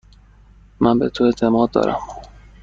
[0.79, 1.99] من به تو اعتماد دارم.